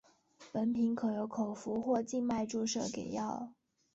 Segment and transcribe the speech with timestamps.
[0.51, 3.51] 本品可由口服或静脉注射给药。